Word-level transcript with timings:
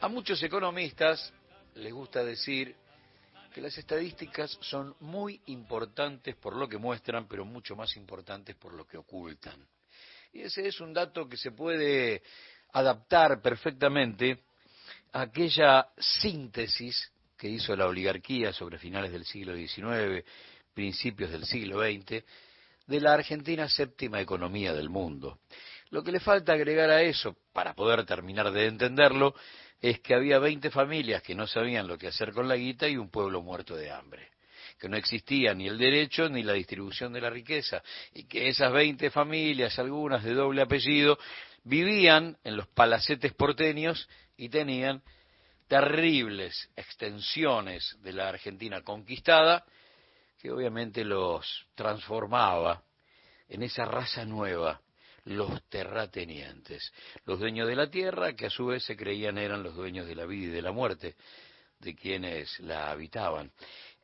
A 0.00 0.08
muchos 0.08 0.42
economistas 0.42 1.32
les 1.74 1.92
gusta 1.92 2.24
decir 2.24 2.74
que 3.52 3.60
las 3.60 3.76
estadísticas 3.76 4.58
son 4.60 4.96
muy 5.00 5.40
importantes 5.46 6.34
por 6.36 6.56
lo 6.56 6.68
que 6.68 6.78
muestran, 6.78 7.28
pero 7.28 7.44
mucho 7.44 7.76
más 7.76 7.96
importantes 7.96 8.56
por 8.56 8.72
lo 8.72 8.86
que 8.86 8.96
ocultan. 8.96 9.66
Y 10.32 10.42
ese 10.42 10.66
es 10.66 10.80
un 10.80 10.92
dato 10.92 11.28
que 11.28 11.36
se 11.36 11.52
puede 11.52 12.22
adaptar 12.72 13.40
perfectamente 13.40 14.40
a 15.12 15.22
aquella 15.22 15.88
síntesis 15.96 17.12
que 17.36 17.48
hizo 17.48 17.76
la 17.76 17.86
oligarquía 17.86 18.52
sobre 18.52 18.78
finales 18.78 19.12
del 19.12 19.24
siglo 19.24 19.54
XIX, 19.54 20.24
principios 20.72 21.30
del 21.30 21.44
siglo 21.44 21.80
XX, 21.80 22.24
de 22.86 23.00
la 23.00 23.14
Argentina 23.14 23.68
séptima 23.68 24.20
economía 24.20 24.72
del 24.72 24.90
mundo. 24.90 25.38
Lo 25.90 26.02
que 26.02 26.10
le 26.10 26.20
falta 26.20 26.52
agregar 26.52 26.90
a 26.90 27.02
eso, 27.02 27.36
para 27.54 27.72
poder 27.72 28.04
terminar 28.04 28.52
de 28.52 28.66
entenderlo, 28.66 29.34
es 29.80 30.00
que 30.00 30.14
había 30.14 30.38
20 30.38 30.70
familias 30.70 31.22
que 31.22 31.34
no 31.34 31.46
sabían 31.46 31.86
lo 31.86 31.96
que 31.96 32.08
hacer 32.08 32.32
con 32.32 32.48
la 32.48 32.56
guita 32.56 32.86
y 32.88 32.98
un 32.98 33.10
pueblo 33.10 33.40
muerto 33.40 33.74
de 33.74 33.90
hambre 33.90 34.34
que 34.78 34.88
no 34.88 34.96
existía 34.96 35.54
ni 35.54 35.66
el 35.68 35.78
derecho 35.78 36.28
ni 36.28 36.42
la 36.42 36.52
distribución 36.52 37.12
de 37.12 37.20
la 37.20 37.30
riqueza, 37.30 37.82
y 38.12 38.24
que 38.24 38.48
esas 38.48 38.72
20 38.72 39.10
familias, 39.10 39.78
algunas 39.78 40.24
de 40.24 40.34
doble 40.34 40.62
apellido, 40.62 41.18
vivían 41.62 42.36
en 42.44 42.56
los 42.56 42.66
palacetes 42.68 43.32
porteños 43.34 44.08
y 44.36 44.48
tenían 44.48 45.02
terribles 45.68 46.70
extensiones 46.76 47.96
de 48.02 48.12
la 48.12 48.28
Argentina 48.28 48.82
conquistada, 48.82 49.64
que 50.40 50.50
obviamente 50.50 51.04
los 51.04 51.66
transformaba 51.74 52.82
en 53.48 53.62
esa 53.62 53.84
raza 53.84 54.24
nueva, 54.24 54.80
los 55.24 55.62
terratenientes, 55.68 56.92
los 57.24 57.38
dueños 57.38 57.68
de 57.68 57.76
la 57.76 57.90
tierra 57.90 58.34
que 58.34 58.46
a 58.46 58.50
su 58.50 58.66
vez 58.66 58.84
se 58.84 58.96
creían 58.96 59.38
eran 59.38 59.62
los 59.62 59.74
dueños 59.74 60.06
de 60.06 60.14
la 60.14 60.26
vida 60.26 60.46
y 60.46 60.50
de 60.50 60.62
la 60.62 60.72
muerte 60.72 61.16
de 61.78 61.94
quienes 61.94 62.58
la 62.60 62.90
habitaban. 62.90 63.50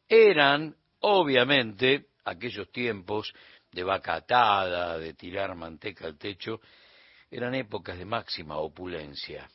Eran, 0.08 0.74
obviamente, 1.00 2.06
aquellos 2.24 2.70
tiempos 2.70 3.32
de 3.70 3.84
vaca 3.84 4.14
atada, 4.14 4.98
de 4.98 5.14
tirar 5.14 5.54
manteca 5.54 6.06
al 6.06 6.18
techo, 6.18 6.60
eran 7.30 7.54
épocas 7.54 7.98
de 7.98 8.04
máxima 8.04 8.56
opulencia. 8.56 9.48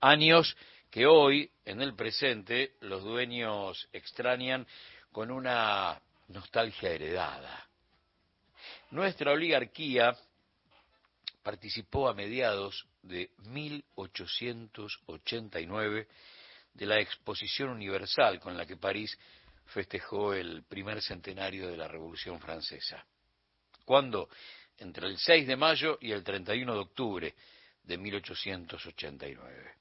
Años 0.00 0.56
que 0.90 1.06
hoy, 1.06 1.50
en 1.64 1.82
el 1.82 1.94
presente, 1.94 2.74
los 2.80 3.02
dueños 3.02 3.88
extrañan 3.92 4.66
con 5.10 5.30
una 5.30 6.00
nostalgia 6.28 6.90
heredada. 6.90 7.66
Nuestra 8.90 9.32
oligarquía 9.32 10.16
participó 11.42 12.08
a 12.08 12.14
mediados 12.14 12.86
de 13.02 13.30
1889 13.48 16.08
de 16.74 16.86
la 16.86 17.00
Exposición 17.00 17.70
Universal 17.70 18.38
con 18.40 18.56
la 18.56 18.64
que 18.64 18.76
París 18.76 19.18
festejó 19.66 20.34
el 20.34 20.62
primer 20.64 21.02
centenario 21.02 21.68
de 21.68 21.76
la 21.76 21.88
Revolución 21.88 22.38
Francesa. 22.40 23.04
¿Cuándo? 23.84 24.28
Entre 24.78 25.06
el 25.06 25.18
6 25.18 25.46
de 25.46 25.56
mayo 25.56 25.98
y 26.00 26.12
el 26.12 26.22
31 26.22 26.74
de 26.74 26.80
octubre 26.80 27.34
de 27.82 27.98
1889. 27.98 29.74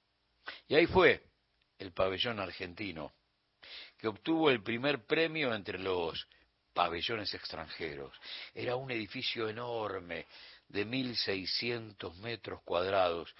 Y 0.67 0.75
ahí 0.75 0.87
fue 0.87 1.23
el 1.77 1.91
pabellón 1.91 2.39
argentino, 2.39 3.13
que 3.97 4.07
obtuvo 4.07 4.49
el 4.49 4.63
primer 4.63 5.05
premio 5.05 5.53
entre 5.53 5.79
los 5.79 6.27
pabellones 6.73 7.33
extranjeros. 7.33 8.13
Era 8.53 8.75
un 8.75 8.91
edificio 8.91 9.49
enorme 9.49 10.27
de 10.71 10.87
1.600 10.87 12.15
metros 12.19 12.61
cuadrados 12.63 13.35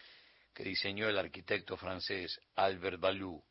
que 0.54 0.64
diseñó 0.64 1.08
el 1.08 1.18
arquitecto 1.18 1.78
francés 1.78 2.40
Albert 2.56 3.00
Ballou. 3.00 3.42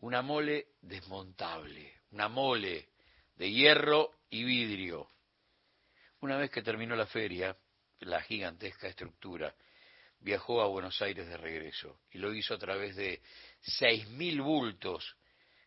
Una 0.00 0.22
mole 0.22 0.68
desmontable, 0.80 2.00
una 2.10 2.28
mole 2.28 2.88
de 3.36 3.50
hierro 3.50 4.12
y 4.28 4.42
vidrio. 4.42 5.08
Una 6.20 6.36
vez 6.36 6.50
que 6.50 6.62
terminó 6.62 6.96
la 6.96 7.06
feria, 7.06 7.56
la 8.00 8.22
gigantesca 8.22 8.88
estructura 8.88 9.54
viajó 10.18 10.60
a 10.60 10.66
Buenos 10.66 11.00
Aires 11.00 11.28
de 11.28 11.36
regreso 11.36 12.00
y 12.10 12.18
lo 12.18 12.34
hizo 12.34 12.54
a 12.54 12.58
través 12.58 12.96
de 12.96 13.22
seis 13.60 14.08
mil 14.08 14.40
bultos 14.40 15.16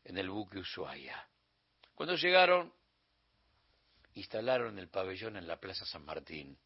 en 0.03 0.17
el 0.17 0.29
buque 0.29 0.59
Ushuaia. 0.59 1.25
Cuando 1.95 2.15
llegaron, 2.15 2.73
instalaron 4.15 4.77
el 4.77 4.89
pabellón 4.89 5.37
en 5.37 5.47
la 5.47 5.59
Plaza 5.59 5.85
San 5.85 6.03
Martín 6.03 6.57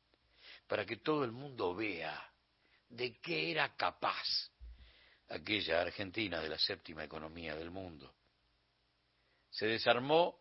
para 0.67 0.85
que 0.85 0.97
todo 0.97 1.23
el 1.23 1.31
mundo 1.31 1.73
vea 1.73 2.31
de 2.89 3.17
qué 3.19 3.51
era 3.51 3.75
capaz 3.75 4.51
aquella 5.29 5.81
Argentina 5.81 6.41
de 6.41 6.49
la 6.49 6.59
séptima 6.59 7.03
economía 7.03 7.55
del 7.55 7.71
mundo. 7.71 8.13
Se 9.49 9.65
desarmó 9.65 10.39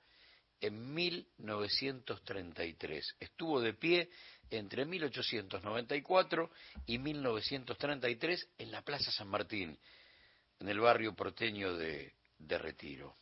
en 0.60 0.94
1933. 0.94 3.16
Estuvo 3.20 3.60
de 3.60 3.74
pie 3.74 4.08
entre 4.50 4.84
1894 4.84 6.50
y 6.86 6.98
1933 6.98 8.48
en 8.58 8.70
la 8.70 8.82
Plaza 8.82 9.10
San 9.10 9.28
Martín, 9.28 9.78
en 10.60 10.68
el 10.68 10.78
barrio 10.80 11.14
porteño 11.14 11.74
de, 11.76 12.14
Retiro. 12.38 13.16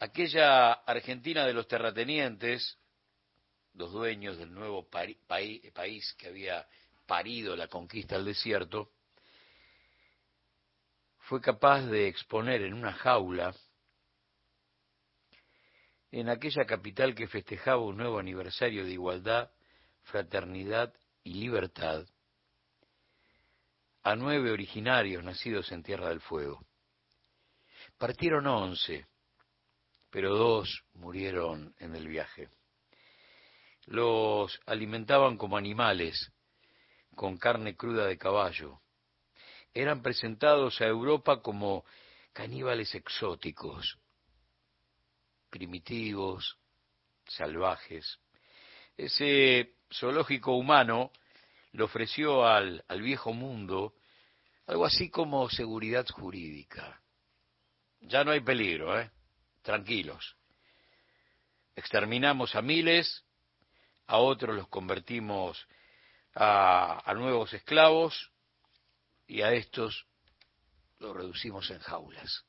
Aquella 0.00 0.72
Argentina 0.72 1.46
de 1.46 1.52
los 1.52 1.68
terratenientes, 1.68 2.78
los 3.78 3.92
dueños 3.92 4.36
del 4.36 4.52
nuevo 4.52 4.88
país 4.88 6.14
que 6.18 6.26
había 6.26 6.66
parido 7.06 7.54
la 7.54 7.68
conquista 7.68 8.16
del 8.16 8.24
desierto, 8.24 8.90
fue 11.20 11.40
capaz 11.40 11.82
de 11.82 12.08
exponer 12.08 12.62
en 12.62 12.74
una 12.74 12.92
jaula 12.92 13.54
en 16.10 16.28
aquella 16.28 16.64
capital 16.64 17.14
que 17.14 17.28
festejaba 17.28 17.84
un 17.84 17.98
nuevo 17.98 18.18
aniversario 18.18 18.84
de 18.84 18.90
igualdad, 18.90 19.50
fraternidad 20.02 20.92
y 21.22 21.34
libertad, 21.34 22.04
a 24.02 24.16
nueve 24.16 24.50
originarios 24.50 25.22
nacidos 25.22 25.70
en 25.70 25.84
Tierra 25.84 26.08
del 26.08 26.20
Fuego. 26.20 26.66
Partieron 27.96 28.46
once, 28.46 29.06
pero 30.10 30.34
dos 30.34 30.82
murieron 30.94 31.74
en 31.78 31.94
el 31.94 32.08
viaje. 32.08 32.48
Los 33.88 34.60
alimentaban 34.66 35.38
como 35.38 35.56
animales, 35.56 36.30
con 37.14 37.38
carne 37.38 37.74
cruda 37.74 38.04
de 38.04 38.18
caballo. 38.18 38.82
Eran 39.72 40.02
presentados 40.02 40.82
a 40.82 40.86
Europa 40.86 41.40
como 41.40 41.86
caníbales 42.34 42.94
exóticos, 42.94 43.98
primitivos, 45.48 46.58
salvajes. 47.26 48.18
Ese 48.94 49.72
zoológico 49.90 50.52
humano 50.52 51.10
le 51.72 51.82
ofreció 51.84 52.46
al, 52.46 52.84
al 52.88 53.00
viejo 53.00 53.32
mundo 53.32 53.94
algo 54.66 54.84
así 54.84 55.08
como 55.08 55.48
seguridad 55.48 56.06
jurídica. 56.06 57.00
Ya 58.00 58.22
no 58.22 58.32
hay 58.32 58.40
peligro, 58.40 59.00
¿eh? 59.00 59.10
Tranquilos. 59.62 60.36
Exterminamos 61.74 62.54
a 62.54 62.60
miles, 62.60 63.24
a 64.08 64.16
otros 64.18 64.56
los 64.56 64.68
convertimos 64.68 65.68
a, 66.34 67.12
nuevos 67.14 67.52
esclavos 67.52 68.32
y 69.26 69.42
a 69.42 69.52
estos 69.52 70.06
los 70.98 71.14
reducimos 71.14 71.70
en 71.70 71.78
jaulas. 71.78 72.44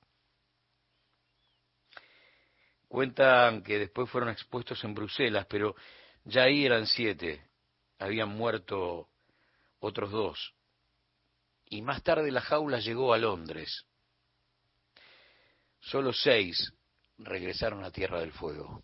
Cuentan 2.88 3.62
que 3.62 3.78
después 3.78 4.10
fueron 4.10 4.30
expuestos 4.30 4.84
en 4.84 4.96
Bruselas, 4.96 5.46
pero 5.48 5.76
ya 6.24 6.44
ahí 6.44 6.66
eran 6.66 6.88
siete, 6.88 7.46
habían 8.00 8.30
muerto 8.30 9.10
otros 9.80 10.12
dos. 10.12 10.56
Y 11.66 11.82
más 11.82 12.02
tarde 12.02 12.32
la 12.32 12.42
jaula 12.42 12.80
llegó 12.80 13.14
a 13.14 13.18
Londres. 13.18 13.86
Solo 15.82 16.14
seis 16.14 16.74
regresaron 17.18 17.84
a 17.84 17.92
Tierra 17.92 18.22
del 18.22 18.32
Fuego. 18.32 18.84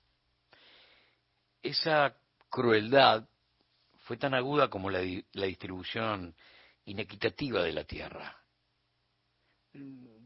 Esa 1.64 2.16
crueldad 2.56 3.28
fue 4.06 4.16
tan 4.16 4.34
aguda 4.34 4.70
como 4.70 4.90
la, 4.90 5.00
distribución 5.00 6.34
inequitativa 6.86 7.62
de 7.62 7.74
la 7.74 7.84
tierra. 7.84 8.42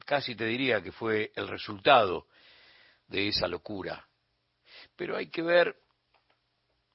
Casi 0.05 0.35
te 0.35 0.45
diría 0.45 0.83
que 0.83 0.91
fue 0.91 1.31
el 1.35 1.47
resultado 1.47 2.27
de 3.07 3.29
esa 3.29 3.47
locura. 3.47 4.07
Pero 4.95 5.17
hay 5.17 5.31
que 5.31 5.41
ver 5.41 5.75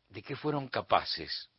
de 0.09 0.23
qué 0.23 0.37
fueron 0.37 0.69
capaces. 0.69 1.51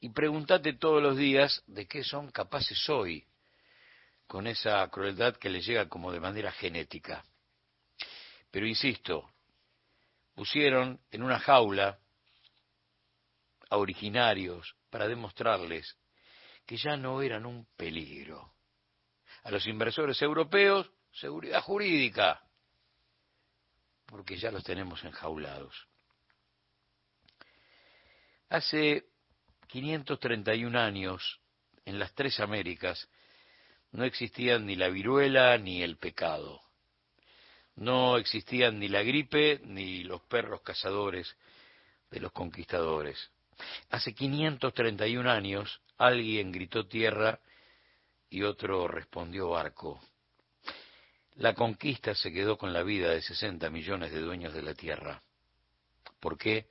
Y 0.00 0.08
pregúntate 0.08 0.72
todos 0.72 1.00
los 1.00 1.16
días 1.16 1.62
de 1.68 1.86
qué 1.86 2.02
son 2.02 2.32
capaces 2.32 2.88
hoy 2.88 3.24
con 4.26 4.48
esa 4.48 4.84
crueldad 4.88 5.36
que 5.36 5.48
les 5.48 5.64
llega 5.64 5.88
como 5.88 6.10
de 6.10 6.18
manera 6.18 6.50
genética. 6.50 7.24
Pero 8.50 8.66
insisto, 8.66 9.30
pusieron 10.34 10.98
en 11.12 11.22
una 11.22 11.38
jaula 11.38 12.00
a 13.70 13.76
originarios 13.78 14.76
para 14.90 15.08
demostrarles 15.08 15.96
que 16.66 16.76
ya 16.76 16.96
no 16.96 17.22
eran 17.22 17.46
un 17.46 17.66
peligro, 17.76 18.54
a 19.44 19.50
los 19.50 19.66
inversores 19.66 20.20
europeos 20.20 20.90
seguridad 21.12 21.62
jurídica, 21.62 22.42
porque 24.06 24.36
ya 24.36 24.50
los 24.50 24.64
tenemos 24.64 25.02
enjaulados. 25.04 25.88
Hace 28.48 29.04
531 29.68 30.78
años, 30.78 31.40
en 31.84 31.98
las 31.98 32.12
tres 32.14 32.40
Américas, 32.40 33.08
no 33.92 34.04
existían 34.04 34.66
ni 34.66 34.76
la 34.76 34.88
viruela 34.88 35.56
ni 35.58 35.82
el 35.82 35.96
pecado. 35.96 36.60
No 37.76 38.16
existían 38.16 38.78
ni 38.78 38.88
la 38.88 39.02
gripe 39.02 39.60
ni 39.64 40.02
los 40.02 40.22
perros 40.22 40.62
cazadores 40.62 41.36
de 42.10 42.20
los 42.20 42.32
conquistadores. 42.32 43.30
Hace 43.90 44.14
531 44.14 45.30
años 45.30 45.80
alguien 45.98 46.52
gritó 46.52 46.86
tierra 46.86 47.40
y 48.28 48.42
otro 48.42 48.88
respondió 48.88 49.50
barco. 49.50 50.00
La 51.36 51.54
conquista 51.54 52.14
se 52.14 52.32
quedó 52.32 52.56
con 52.58 52.72
la 52.72 52.82
vida 52.82 53.10
de 53.10 53.22
60 53.22 53.70
millones 53.70 54.12
de 54.12 54.20
dueños 54.20 54.52
de 54.52 54.62
la 54.62 54.74
tierra. 54.74 55.22
¿Por 56.20 56.36
qué? 56.36 56.66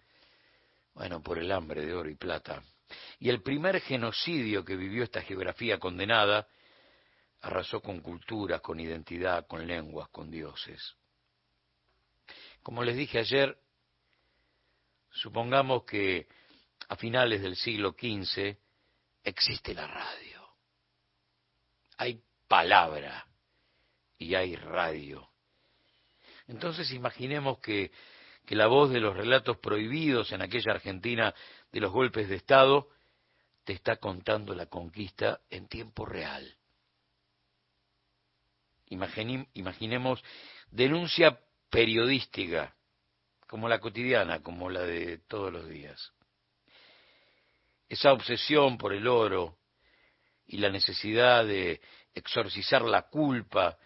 Bueno, 0.93 1.21
por 1.21 1.39
el 1.39 1.51
hambre 1.51 1.85
de 1.85 1.93
oro 1.93 2.09
y 2.09 2.15
plata. 2.15 2.63
Y 3.19 3.29
el 3.29 3.41
primer 3.41 3.81
genocidio 3.81 4.63
que 4.63 4.75
vivió 4.75 5.03
esta 5.03 5.21
geografía 5.21 5.79
condenada 5.79 6.47
arrasó 7.41 7.81
con 7.81 8.01
culturas, 8.01 8.61
con 8.61 8.79
identidad, 8.79 9.47
con 9.47 9.65
lenguas, 9.65 10.09
con 10.09 10.29
dioses. 10.29 10.95
Como 12.61 12.83
les 12.83 12.95
dije 12.95 13.19
ayer, 13.19 13.57
supongamos 15.11 15.83
que 15.83 16.27
a 16.87 16.95
finales 16.95 17.41
del 17.41 17.55
siglo 17.55 17.91
XV 17.91 18.57
existe 19.23 19.73
la 19.73 19.87
radio. 19.87 20.47
Hay 21.97 22.21
palabra 22.47 23.27
y 24.17 24.35
hay 24.35 24.55
radio. 24.55 25.29
Entonces 26.47 26.91
imaginemos 26.91 27.59
que, 27.59 27.91
que 28.45 28.55
la 28.55 28.67
voz 28.67 28.89
de 28.91 28.99
los 28.99 29.15
relatos 29.15 29.57
prohibidos 29.57 30.31
en 30.31 30.41
aquella 30.41 30.71
Argentina 30.73 31.33
de 31.71 31.79
los 31.79 31.91
golpes 31.91 32.29
de 32.29 32.37
Estado 32.37 32.89
te 33.63 33.73
está 33.73 33.97
contando 33.97 34.55
la 34.55 34.65
conquista 34.65 35.41
en 35.49 35.67
tiempo 35.67 36.05
real 36.05 36.55
imaginemos, 38.89 40.23
denuncia 40.71 41.39
periodística, 41.69 42.75
como 43.47 43.69
la 43.69 43.79
cotidiana, 43.79 44.41
como 44.41 44.69
la 44.69 44.81
de 44.81 45.19
todos 45.19 45.51
los 45.51 45.67
días. 45.67 46.13
Esa 47.89 48.13
obsesión 48.13 48.77
por 48.77 48.93
el 48.93 49.07
oro 49.07 49.57
y 50.45 50.57
la 50.57 50.69
necesidad 50.69 51.43
de 51.45 51.81
exorcizar 52.13 52.83
la 52.83 53.09
culpa, 53.09 53.77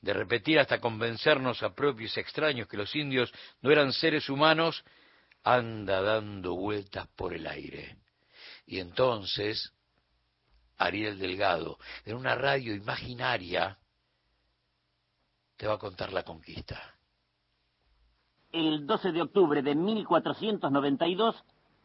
de 0.00 0.12
repetir 0.12 0.58
hasta 0.58 0.80
convencernos 0.80 1.62
a 1.62 1.74
propios 1.74 2.16
extraños 2.16 2.66
que 2.66 2.76
los 2.76 2.94
indios 2.96 3.32
no 3.62 3.70
eran 3.70 3.92
seres 3.92 4.28
humanos, 4.28 4.84
anda 5.42 6.00
dando 6.00 6.54
vueltas 6.54 7.06
por 7.16 7.34
el 7.34 7.46
aire. 7.46 7.98
Y 8.66 8.80
entonces, 8.80 9.72
Ariel 10.78 11.18
Delgado, 11.18 11.78
en 12.04 12.16
una 12.16 12.34
radio 12.34 12.74
imaginaria, 12.74 13.78
te 15.56 15.66
va 15.66 15.74
a 15.74 15.78
contar 15.78 16.12
la 16.12 16.22
conquista. 16.22 16.94
El 18.52 18.86
12 18.86 19.12
de 19.12 19.22
octubre 19.22 19.62
de 19.62 19.74
1492, 19.74 21.44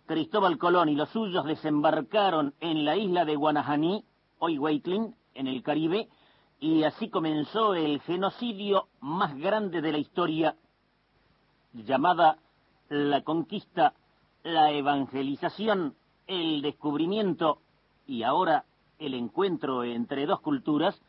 Cristóbal 0.09 0.57
Colón 0.57 0.89
y 0.89 0.95
los 0.95 1.09
suyos 1.09 1.45
desembarcaron 1.45 2.55
en 2.61 2.83
la 2.83 2.97
isla 2.97 3.25
de 3.25 3.35
Guanajaní, 3.35 4.03
hoy 4.39 4.57
Wakeling, 4.57 5.13
en 5.35 5.45
el 5.45 5.61
Caribe, 5.61 6.09
y 6.59 6.81
así 6.81 7.11
comenzó 7.11 7.75
el 7.75 8.01
genocidio 8.01 8.87
más 9.01 9.37
grande 9.37 9.81
de 9.81 9.91
la 9.91 9.99
historia, 9.99 10.55
llamada 11.73 12.39
la 12.89 13.21
conquista, 13.21 13.93
la 14.41 14.71
evangelización, 14.71 15.93
el 16.25 16.63
descubrimiento 16.63 17.59
y 18.07 18.23
ahora 18.23 18.65
el 18.97 19.13
encuentro 19.13 19.83
entre 19.83 20.25
dos 20.25 20.41
culturas, 20.41 20.99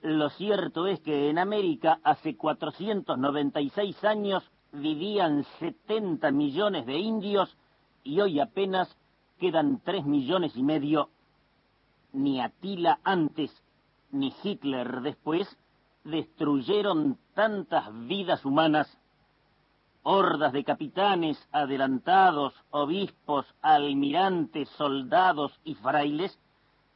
lo 0.00 0.30
cierto 0.30 0.86
es 0.86 1.00
que 1.00 1.28
en 1.28 1.40
América 1.40 1.98
hace 2.04 2.36
496 2.36 4.04
años 4.04 4.48
vivían 4.70 5.42
70 5.58 6.30
millones 6.30 6.86
de 6.86 6.98
indios 7.00 7.56
y 8.04 8.20
hoy 8.20 8.38
apenas 8.38 8.96
quedan 9.38 9.80
3 9.82 10.04
millones 10.04 10.56
y 10.56 10.62
medio. 10.62 11.08
Ni 12.12 12.40
Atila 12.40 13.00
antes 13.02 13.50
ni 14.12 14.32
Hitler 14.42 15.00
después 15.00 15.48
destruyeron 16.04 17.18
tantas 17.34 17.88
vidas 18.06 18.44
humanas. 18.44 18.96
Hordas 20.02 20.52
de 20.52 20.62
capitanes 20.62 21.48
adelantados, 21.50 22.54
obispos, 22.70 23.46
almirantes, 23.62 24.68
soldados 24.76 25.58
y 25.64 25.74
frailes 25.74 26.38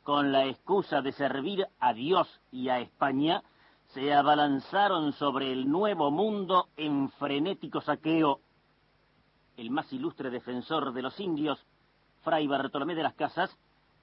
con 0.08 0.32
la 0.32 0.46
excusa 0.46 1.02
de 1.02 1.12
servir 1.12 1.66
a 1.81 1.93
Dios 1.93 2.40
y 2.50 2.69
a 2.69 2.81
España, 2.81 3.43
se 3.88 4.14
abalanzaron 4.14 5.12
sobre 5.12 5.52
el 5.52 5.69
nuevo 5.69 6.10
mundo 6.10 6.69
en 6.76 7.10
frenético 7.10 7.81
saqueo. 7.81 8.40
El 9.58 9.70
más 9.70 9.93
ilustre 9.93 10.31
defensor 10.31 10.93
de 10.93 11.02
los 11.02 11.19
indios, 11.19 11.66
Fray 12.22 12.46
Bartolomé 12.46 12.94
de 12.94 13.02
las 13.02 13.14
Casas, 13.14 13.55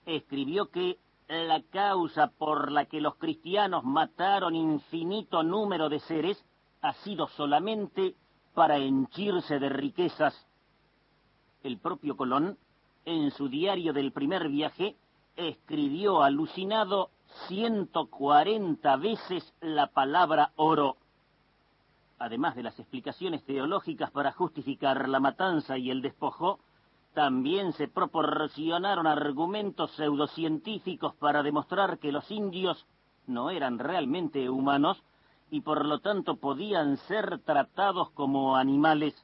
escribió 0.06 0.70
que 0.70 1.00
la 1.30 1.62
causa 1.72 2.28
por 2.28 2.74
la 2.74 2.86
que 2.86 3.00
los 3.00 3.16
cristianos 3.16 3.86
mataron 3.86 4.54
infinito 4.54 5.44
número 5.44 5.88
de 5.88 6.02
seres 6.02 6.44
ha 6.82 6.92
sido 6.96 7.30
solamente 7.30 8.16
para 8.54 8.78
henchirse 8.78 9.58
de 9.58 9.70
riquezas. 9.70 10.46
El 11.64 11.78
propio 11.78 12.18
Colón, 12.18 12.58
en 13.06 13.32
su 13.32 13.48
diario 13.48 13.94
del 13.94 14.12
primer 14.12 14.50
viaje, 14.50 14.98
escribió 15.38 16.22
alucinado 16.22 17.12
140 17.48 18.98
veces 18.98 19.54
la 19.62 19.88
palabra 19.88 20.52
oro. 20.58 20.98
Además 22.18 22.56
de 22.56 22.64
las 22.64 22.80
explicaciones 22.80 23.44
teológicas 23.44 24.12
para 24.12 24.32
justificar 24.32 25.10
la 25.10 25.20
matanza 25.20 25.78
y 25.78 25.92
el 25.92 26.02
despojo, 26.02 26.60
también 27.14 27.74
se 27.74 27.88
proporcionaron 27.88 29.08
argumentos 29.08 29.92
pseudocientíficos 29.92 31.16
para 31.16 31.44
demostrar 31.44 31.98
que 31.98 32.12
los 32.12 32.30
indios 32.32 32.86
no 33.28 33.50
eran 33.50 33.80
realmente 33.80 34.50
humanos 34.50 35.02
y 35.50 35.62
por 35.62 35.86
lo 35.86 36.00
tanto 36.00 36.38
podían 36.38 36.98
ser 36.98 37.40
tratados 37.40 38.10
como 38.12 38.56
animales. 38.56 39.16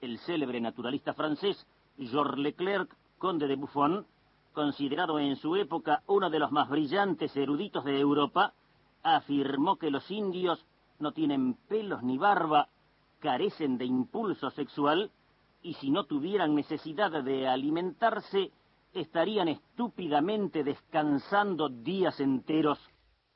El 0.00 0.18
célebre 0.18 0.60
naturalista 0.60 1.14
francés 1.14 1.66
Georges 1.98 2.38
Leclerc, 2.38 2.94
conde 3.18 3.46
de 3.46 3.56
Buffon, 3.56 4.06
considerado 4.52 5.18
en 5.18 5.36
su 5.36 5.56
época 5.56 6.02
uno 6.06 6.30
de 6.30 6.38
los 6.38 6.52
más 6.52 6.68
brillantes 6.68 7.34
eruditos 7.36 7.84
de 7.84 7.98
Europa, 7.98 8.52
afirmó 9.02 9.76
que 9.76 9.90
los 9.90 10.10
indios 10.10 10.64
no 11.00 11.12
tienen 11.12 11.54
pelos 11.68 12.02
ni 12.02 12.18
barba, 12.18 12.68
carecen 13.20 13.78
de 13.78 13.84
impulso 13.84 14.50
sexual 14.50 15.10
y 15.62 15.74
si 15.74 15.90
no 15.90 16.04
tuvieran 16.04 16.54
necesidad 16.54 17.22
de 17.22 17.48
alimentarse, 17.48 18.50
estarían 18.92 19.48
estúpidamente 19.48 20.62
descansando 20.62 21.68
días 21.68 22.20
enteros. 22.20 22.78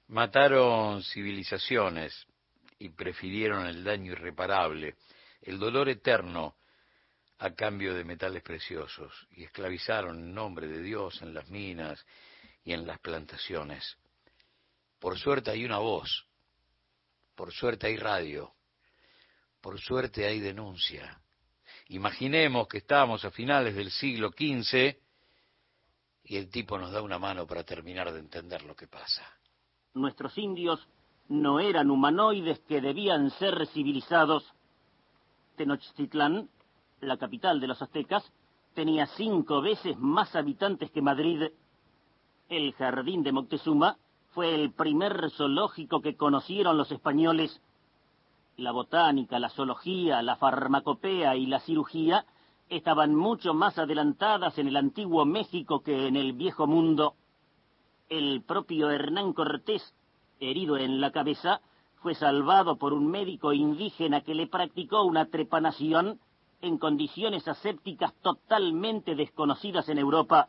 Mataron 0.09 1.03
civilizaciones 1.03 2.27
y 2.79 2.89
prefirieron 2.91 3.67
el 3.67 3.85
daño 3.85 4.13
irreparable, 4.13 4.97
el 5.43 5.59
dolor 5.59 5.89
eterno 5.89 6.55
a 7.39 7.51
cambio 7.55 7.95
de 7.95 8.05
metales 8.05 8.43
preciosos 8.43 9.13
y 9.31 9.45
esclavizaron 9.45 10.19
en 10.19 10.35
nombre 10.35 10.69
de 10.69 10.83
Dios 10.83 11.21
en 11.23 11.33
las 11.33 11.49
minas 11.49 12.05
y 12.65 12.73
en 12.73 12.87
las 12.87 12.99
plantaciones. 13.01 13.97
Por 14.99 15.19
suerte 15.19 15.51
hay 15.51 15.65
una 15.65 15.79
voz, 15.79 16.27
por 17.41 17.53
suerte 17.53 17.87
hay 17.87 17.97
radio, 17.97 18.53
por 19.63 19.81
suerte 19.81 20.27
hay 20.27 20.41
denuncia. 20.41 21.23
Imaginemos 21.89 22.69
que 22.69 22.77
estamos 22.77 23.25
a 23.25 23.31
finales 23.31 23.75
del 23.75 23.91
siglo 23.91 24.29
XV 24.29 24.95
y 26.25 26.37
el 26.37 26.51
tipo 26.51 26.77
nos 26.77 26.93
da 26.93 27.01
una 27.01 27.19
mano 27.19 27.47
para 27.47 27.65
terminar 27.65 28.13
de 28.13 28.19
entender 28.19 28.63
lo 28.65 28.77
que 28.77 28.89
pasa. 28.89 29.23
Nuestros 29.95 30.37
indios 30.37 30.87
no 31.31 31.61
eran 31.61 31.91
humanoides 31.91 32.59
que 32.69 32.83
debían 32.83 33.31
ser 33.31 33.67
civilizados. 33.69 34.45
Tenochtitlán 35.57 36.51
la 37.01 37.17
capital 37.17 37.59
de 37.59 37.69
los 37.69 37.81
aztecas, 37.81 38.31
tenía 38.75 39.07
cinco 39.17 39.63
veces 39.63 39.97
más 39.97 40.37
habitantes 40.37 40.91
que 40.91 41.01
Madrid. 41.01 41.45
El 42.51 42.75
jardín 42.75 43.23
de 43.23 43.33
Moctezuma 43.33 43.97
fue 44.31 44.55
el 44.55 44.73
primer 44.73 45.31
zoológico 45.31 46.01
que 46.01 46.17
conocieron 46.17 46.77
los 46.77 46.91
españoles. 46.91 47.61
La 48.57 48.73
botánica, 48.73 49.39
la 49.39 49.51
zoología, 49.51 50.23
la 50.23 50.37
farmacopea 50.37 51.37
y 51.37 51.47
la 51.47 51.61
cirugía 51.61 52.25
estaban 52.69 53.15
mucho 53.15 53.55
más 53.55 53.79
adelantadas 53.79 54.59
en 54.59 54.69
el 54.69 54.77
antiguo 54.77 55.25
México 55.25 55.83
que 55.83 56.07
en 56.07 56.17
el 56.17 56.33
viejo 56.33 56.67
mundo. 56.67 57.15
El 58.09 58.43
propio 58.43 58.91
Hernán 58.91 59.33
Cortés 59.33 59.95
herido 60.41 60.77
en 60.77 61.01
la 61.01 61.11
cabeza, 61.11 61.61
fue 61.97 62.15
salvado 62.15 62.77
por 62.77 62.93
un 62.93 63.09
médico 63.09 63.53
indígena 63.53 64.23
que 64.23 64.35
le 64.35 64.47
practicó 64.47 65.03
una 65.05 65.27
trepanación 65.27 66.19
en 66.63 66.79
condiciones 66.79 67.47
asépticas 67.47 68.15
totalmente 68.23 69.15
desconocidas 69.15 69.89
en 69.89 69.99
Europa. 69.99 70.49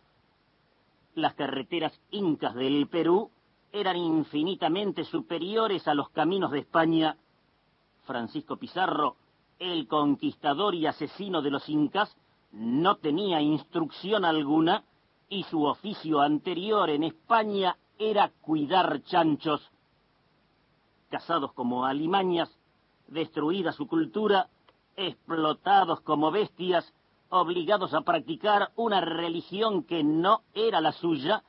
Las 1.13 1.35
carreteras 1.35 1.99
incas 2.09 2.55
del 2.55 2.87
Perú 2.87 3.31
eran 3.71 3.97
infinitamente 3.97 5.03
superiores 5.05 5.87
a 5.87 5.93
los 5.93 6.09
caminos 6.09 6.51
de 6.51 6.59
España. 6.59 7.17
Francisco 8.03 8.57
Pizarro, 8.57 9.15
el 9.59 9.87
conquistador 9.87 10.75
y 10.75 10.87
asesino 10.87 11.41
de 11.41 11.51
los 11.51 11.69
incas, 11.69 12.15
no 12.51 12.97
tenía 12.97 13.41
instrucción 13.41 14.25
alguna 14.25 14.83
y 15.29 15.43
su 15.43 15.63
oficio 15.63 16.19
anterior 16.19 16.89
en 16.89 17.03
España 17.03 17.77
era 17.97 18.29
cuidar 18.41 19.03
chanchos. 19.03 19.61
Cazados 21.09 21.53
como 21.53 21.85
alimañas, 21.85 22.49
destruida 23.07 23.71
su 23.71 23.87
cultura, 23.87 24.49
explotados 24.97 26.01
como 26.01 26.31
bestias, 26.31 26.93
obligados 27.29 27.93
a 27.93 28.01
practicar 28.01 28.71
una 28.75 28.99
religión 28.99 29.83
que 29.83 30.03
no 30.03 30.41
era 30.53 30.81
la 30.81 30.91
suya, 30.91 31.43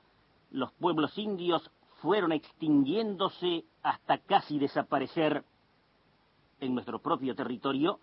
los 0.51 0.71
pueblos 0.73 1.17
indios 1.19 1.69
fueron 2.03 2.33
extinguiéndose 2.33 3.65
hasta 3.83 4.19
casi 4.19 4.59
desaparecer. 4.59 5.45
En 6.61 6.75
nuestro 6.75 6.99
propio 6.99 7.35
territorio, 7.35 8.01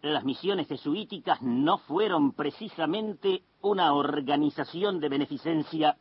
las 0.00 0.24
misiones 0.24 0.66
jesuíticas 0.66 1.40
no 1.42 1.78
fueron 1.78 2.32
precisamente 2.32 3.42
una 3.60 3.92
organización 3.92 5.00
de 5.00 5.08
beneficencia. 5.08 5.96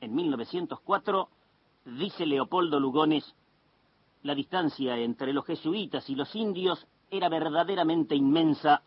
En 0.00 0.14
1904, 0.14 1.28
dice 1.84 2.26
Leopoldo 2.26 2.80
Lugones, 2.80 3.34
la 4.22 4.34
distancia 4.34 4.96
entre 4.96 5.32
los 5.32 5.44
jesuitas 5.44 6.08
y 6.08 6.14
los 6.14 6.34
indios 6.34 6.86
era 7.10 7.28
verdaderamente 7.28 8.14
inmensa. 8.14 8.82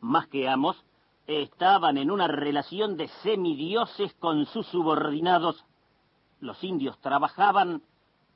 Más 0.00 0.28
que 0.28 0.48
amos, 0.48 0.82
estaban 1.26 1.98
en 1.98 2.10
una 2.12 2.28
relación 2.28 2.96
de 2.96 3.08
semidioses 3.22 4.14
con 4.14 4.46
sus 4.46 4.66
subordinados. 4.68 5.64
Los 6.40 6.62
indios 6.62 6.98
trabajaban, 7.00 7.82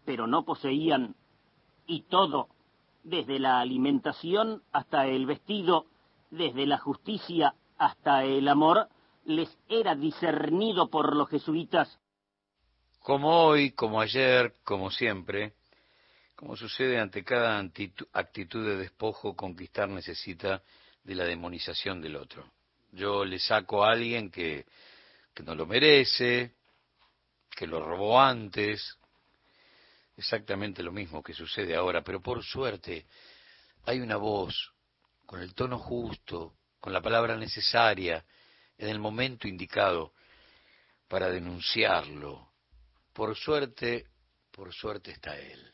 pero 0.04 0.26
no 0.26 0.44
poseían, 0.44 1.14
y 1.86 2.02
todo, 2.02 2.48
desde 3.02 3.38
la 3.38 3.60
alimentación 3.60 4.62
hasta 4.72 5.06
el 5.06 5.26
vestido, 5.26 5.86
desde 6.30 6.66
la 6.66 6.78
justicia 6.78 7.54
hasta 7.78 8.24
el 8.24 8.48
amor, 8.48 8.88
les 9.24 9.56
era 9.68 9.94
discernido 9.94 10.88
por 10.88 11.14
los 11.16 11.28
jesuitas. 11.28 11.98
Como 13.00 13.44
hoy, 13.44 13.72
como 13.72 14.00
ayer, 14.00 14.54
como 14.64 14.90
siempre, 14.90 15.54
como 16.36 16.56
sucede 16.56 16.98
ante 16.98 17.24
cada 17.24 17.58
actitud 17.58 18.66
de 18.66 18.76
despojo, 18.76 19.34
conquistar 19.34 19.88
necesita 19.88 20.62
de 21.04 21.14
la 21.14 21.24
demonización 21.24 22.00
del 22.00 22.16
otro. 22.16 22.44
Yo 22.92 23.24
le 23.24 23.38
saco 23.38 23.84
a 23.84 23.92
alguien 23.92 24.30
que, 24.30 24.66
que 25.34 25.42
no 25.42 25.54
lo 25.54 25.66
merece, 25.66 26.54
que 27.56 27.66
lo 27.66 27.84
robó 27.84 28.20
antes, 28.20 28.98
exactamente 30.16 30.82
lo 30.82 30.92
mismo 30.92 31.22
que 31.22 31.32
sucede 31.32 31.74
ahora, 31.74 32.02
pero 32.02 32.20
por 32.20 32.42
suerte 32.42 33.06
hay 33.84 34.00
una 34.00 34.16
voz 34.16 34.72
con 35.26 35.40
el 35.40 35.54
tono 35.54 35.78
justo, 35.78 36.54
con 36.80 36.92
la 36.92 37.00
palabra 37.00 37.36
necesaria, 37.36 38.24
en 38.76 38.88
el 38.88 38.98
momento 38.98 39.46
indicado 39.46 40.12
para 41.08 41.28
denunciarlo. 41.28 42.48
Por 43.12 43.36
suerte, 43.36 44.06
por 44.50 44.72
suerte 44.72 45.10
está 45.10 45.38
él. 45.38 45.72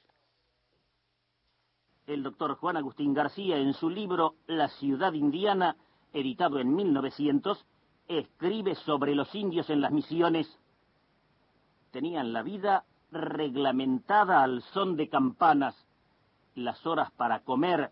El 2.07 2.23
doctor 2.23 2.57
Juan 2.57 2.77
Agustín 2.77 3.15
García, 3.15 3.57
en 3.57 3.73
su 3.75 3.91
libro 3.91 4.37
La 4.47 4.69
ciudad 4.69 5.13
indiana, 5.13 5.77
editado 6.13 6.61
en 6.61 6.75
1900, 6.75 7.65
escribe 8.09 8.75
sobre 8.77 9.15
los 9.15 9.35
indios 9.35 9.69
en 9.71 9.81
las 9.81 9.91
misiones 9.91 10.49
tenían 11.97 12.35
la 12.35 12.43
vida 12.43 12.85
reglamentada 13.11 14.43
al 14.43 14.61
son 14.61 14.97
de 14.97 15.09
campanas, 15.09 15.75
las 16.55 16.87
horas 16.87 17.11
para 17.13 17.41
comer, 17.41 17.91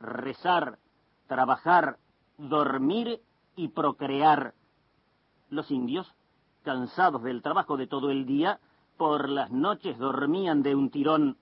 rezar, 0.00 0.78
trabajar, 1.26 1.98
dormir 2.38 3.20
y 3.54 3.68
procrear. 3.68 4.54
Los 5.50 5.70
indios, 5.70 6.10
cansados 6.62 7.22
del 7.24 7.42
trabajo 7.42 7.76
de 7.76 7.86
todo 7.86 8.10
el 8.10 8.24
día, 8.24 8.58
por 8.96 9.28
las 9.28 9.50
noches 9.50 9.98
dormían 9.98 10.62
de 10.62 10.74
un 10.74 10.88
tirón. 10.88 11.36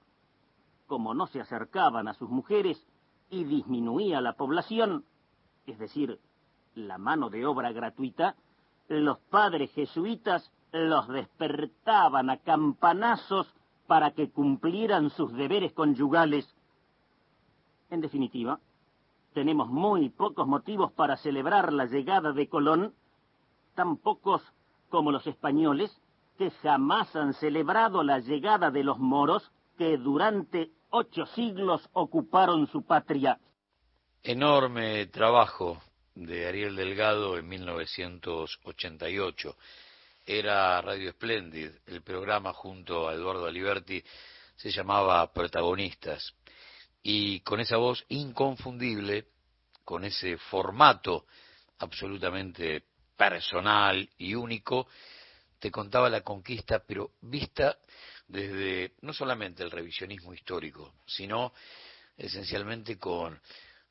Como 0.88 1.14
no 1.14 1.28
se 1.28 1.40
acercaban 1.40 2.08
a 2.08 2.14
sus 2.14 2.28
mujeres 2.28 2.84
y 3.30 3.44
disminuía 3.44 4.20
la 4.20 4.32
población, 4.32 5.04
es 5.64 5.78
decir, 5.78 6.18
la 6.74 6.98
mano 6.98 7.30
de 7.30 7.46
obra 7.46 7.70
gratuita, 7.70 8.34
los 8.88 9.18
padres 9.30 9.70
jesuitas 9.74 10.50
los 10.72 11.08
despertaban 11.08 12.30
a 12.30 12.38
campanazos 12.38 13.52
para 13.86 14.12
que 14.12 14.30
cumplieran 14.30 15.10
sus 15.10 15.32
deberes 15.32 15.72
conyugales. 15.72 16.48
En 17.90 18.00
definitiva, 18.00 18.60
tenemos 19.34 19.68
muy 19.68 20.08
pocos 20.10 20.46
motivos 20.46 20.92
para 20.92 21.16
celebrar 21.16 21.72
la 21.72 21.86
llegada 21.86 22.32
de 22.32 22.48
Colón, 22.48 22.94
tan 23.74 23.96
pocos 23.96 24.42
como 24.88 25.10
los 25.10 25.26
españoles, 25.26 26.00
que 26.38 26.50
jamás 26.50 27.14
han 27.16 27.34
celebrado 27.34 28.02
la 28.02 28.20
llegada 28.20 28.70
de 28.70 28.84
los 28.84 28.98
moros 28.98 29.50
que 29.76 29.98
durante 29.98 30.70
ocho 30.90 31.26
siglos 31.26 31.88
ocuparon 31.92 32.66
su 32.66 32.82
patria. 32.82 33.38
Enorme 34.22 35.06
trabajo 35.06 35.78
de 36.14 36.46
Ariel 36.46 36.76
Delgado 36.76 37.38
en 37.38 37.48
1988 37.48 39.56
era 40.38 40.80
Radio 40.80 41.10
Splendid, 41.10 41.72
el 41.87 42.02
programa 42.02 42.52
junto 42.52 43.08
a 43.08 43.14
Eduardo 43.14 43.46
Aliberti 43.46 44.00
se 44.54 44.70
llamaba 44.70 45.32
Protagonistas. 45.32 46.34
Y 47.02 47.40
con 47.40 47.58
esa 47.58 47.78
voz 47.78 48.04
inconfundible, 48.10 49.26
con 49.84 50.04
ese 50.04 50.38
formato 50.38 51.26
absolutamente 51.78 52.84
personal 53.16 54.08
y 54.18 54.34
único, 54.34 54.87
te 55.58 55.72
contaba 55.72 56.08
la 56.08 56.20
conquista, 56.20 56.78
pero 56.87 57.10
vista 57.22 57.76
desde 58.28 58.92
no 59.00 59.12
solamente 59.12 59.64
el 59.64 59.72
revisionismo 59.72 60.32
histórico, 60.32 60.94
sino 61.06 61.52
esencialmente 62.16 62.99
con, 62.99 63.40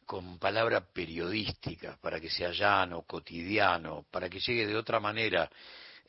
con 0.05 0.39
palabra 0.39 0.86
periodística, 0.86 1.98
para 2.00 2.17
que 2.17 2.29
sea 2.29 2.51
llano, 2.51 3.01
cotidiano, 3.01 4.05
para 4.10 4.29
que 4.29 4.39
llegue 4.39 4.65
de 4.65 4.77
otra 4.77 5.01
manera 5.01 5.50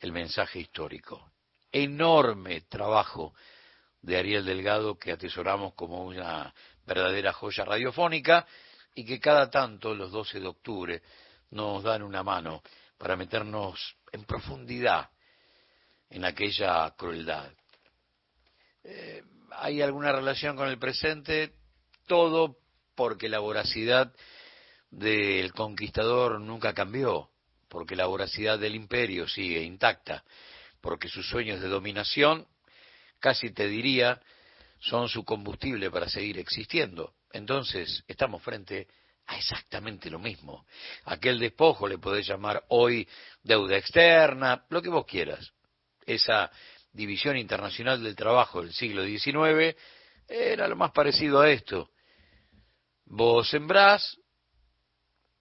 el 0.01 0.11
mensaje 0.11 0.59
histórico. 0.59 1.31
Enorme 1.71 2.61
trabajo 2.61 3.33
de 4.01 4.17
Ariel 4.17 4.43
Delgado 4.43 4.97
que 4.97 5.11
atesoramos 5.11 5.73
como 5.75 6.03
una 6.03 6.53
verdadera 6.85 7.31
joya 7.31 7.63
radiofónica 7.63 8.45
y 8.95 9.05
que 9.05 9.19
cada 9.19 9.49
tanto, 9.49 9.95
los 9.95 10.11
12 10.11 10.39
de 10.39 10.47
octubre, 10.47 11.01
nos 11.51 11.83
dan 11.83 12.01
una 12.01 12.23
mano 12.23 12.61
para 12.97 13.15
meternos 13.15 13.95
en 14.11 14.25
profundidad 14.25 15.09
en 16.09 16.25
aquella 16.25 16.89
crueldad. 16.97 17.51
Eh, 18.83 19.23
¿Hay 19.51 19.81
alguna 19.81 20.11
relación 20.11 20.55
con 20.55 20.67
el 20.67 20.79
presente? 20.79 21.53
Todo 22.07 22.57
porque 22.95 23.29
la 23.29 23.39
voracidad 23.39 24.13
del 24.89 25.53
conquistador 25.53 26.41
nunca 26.41 26.73
cambió 26.73 27.30
porque 27.71 27.95
la 27.95 28.05
voracidad 28.05 28.59
del 28.59 28.75
imperio 28.75 29.29
sigue 29.29 29.63
intacta, 29.63 30.25
porque 30.81 31.07
sus 31.07 31.25
sueños 31.25 31.61
de 31.61 31.69
dominación, 31.69 32.45
casi 33.21 33.53
te 33.53 33.65
diría, 33.69 34.21
son 34.81 35.07
su 35.07 35.23
combustible 35.23 35.89
para 35.89 36.09
seguir 36.09 36.37
existiendo. 36.37 37.13
Entonces, 37.31 38.03
estamos 38.09 38.43
frente 38.43 38.89
a 39.27 39.37
exactamente 39.37 40.09
lo 40.09 40.19
mismo. 40.19 40.65
Aquel 41.05 41.39
despojo 41.39 41.87
le 41.87 41.97
podés 41.97 42.27
llamar 42.27 42.61
hoy 42.67 43.07
deuda 43.41 43.77
externa, 43.77 44.65
lo 44.69 44.81
que 44.81 44.89
vos 44.89 45.05
quieras. 45.05 45.53
Esa 46.05 46.51
división 46.91 47.37
internacional 47.37 48.03
del 48.03 48.17
trabajo 48.17 48.61
del 48.61 48.73
siglo 48.73 49.05
XIX 49.05 49.77
era 50.27 50.67
lo 50.67 50.75
más 50.75 50.91
parecido 50.91 51.39
a 51.39 51.49
esto. 51.49 51.89
Vos 53.05 53.49
sembrás, 53.49 54.17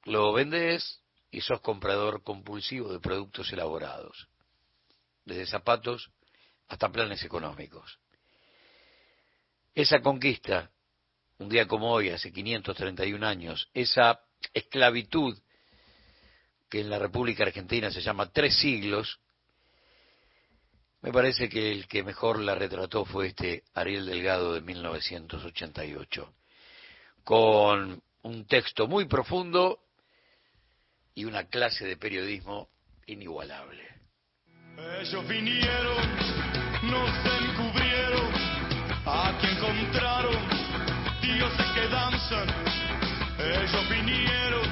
lo 0.04 0.32
vendés, 0.32 0.99
y 1.30 1.40
sos 1.40 1.60
comprador 1.60 2.22
compulsivo 2.22 2.92
de 2.92 3.00
productos 3.00 3.52
elaborados, 3.52 4.28
desde 5.24 5.46
zapatos 5.46 6.10
hasta 6.68 6.90
planes 6.90 7.22
económicos. 7.22 7.98
Esa 9.74 10.00
conquista, 10.00 10.70
un 11.38 11.48
día 11.48 11.66
como 11.66 11.92
hoy, 11.92 12.10
hace 12.10 12.32
531 12.32 13.26
años, 13.26 13.68
esa 13.74 14.20
esclavitud 14.52 15.38
que 16.68 16.80
en 16.80 16.90
la 16.90 16.98
República 16.98 17.44
Argentina 17.44 17.90
se 17.90 18.00
llama 18.00 18.30
tres 18.32 18.56
siglos, 18.58 19.20
Me 21.02 21.12
parece 21.12 21.48
que 21.48 21.72
el 21.72 21.88
que 21.88 22.02
mejor 22.02 22.38
la 22.40 22.54
retrató 22.54 23.06
fue 23.06 23.28
este 23.28 23.64
Ariel 23.72 24.04
Delgado 24.04 24.52
de 24.52 24.60
1988, 24.60 26.34
con 27.24 28.02
un 28.22 28.46
texto 28.46 28.86
muy 28.86 29.06
profundo 29.06 29.80
y 31.14 31.24
una 31.24 31.44
clase 31.44 31.86
de 31.86 31.96
periodismo 31.96 32.68
inigualable. 33.06 33.82
Ellos 35.00 35.28
vinieron, 35.28 35.96
nos 36.82 37.10
encubrieron, 37.40 38.30
aquí 39.04 39.46
encontraron 39.48 40.36
dioses 41.20 41.66
que 41.74 41.88
danzan. 41.88 42.48
Ellos 43.38 43.88
vinieron, 43.90 44.68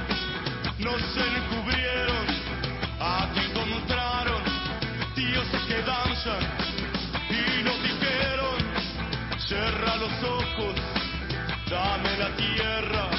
nos 0.78 1.02
encubrieron, 1.16 2.26
aquí 3.00 3.40
encontraron 3.40 4.42
dioses 5.14 5.62
que 5.68 5.82
danzan 5.82 6.40
y 7.30 7.62
nos 7.64 7.82
dijeron, 7.82 8.56
cierra 9.46 9.96
los 9.96 10.22
ojos, 10.22 10.74
dame 11.68 12.16
la 12.16 12.36
tierra, 12.36 13.10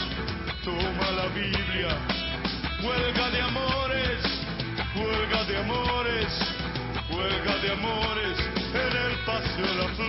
toma 0.64 1.12
la 1.12 1.28
Biblia, 1.28 1.69
huelga 7.20 7.58
de 7.58 7.72
amores 7.72 8.38
en 8.74 8.98
el 8.98 9.18
paseo 9.26 9.68
de 9.68 9.76
las 9.76 9.92
flores. 9.96 10.09